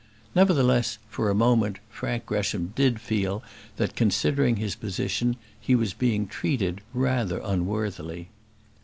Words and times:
Nevertheless, 0.33 0.97
for 1.09 1.29
a 1.29 1.35
moment, 1.35 1.77
Frank 1.87 2.25
Gresham 2.25 2.73
did 2.75 2.99
feel 2.99 3.43
that, 3.77 3.95
considering 3.95 4.55
his 4.55 4.73
position, 4.73 5.35
he 5.59 5.75
was 5.75 5.93
being 5.93 6.25
treated 6.25 6.81
rather 6.91 7.39
unworthily. 7.43 8.29